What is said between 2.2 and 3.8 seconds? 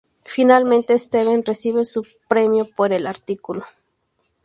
premio por el artículo.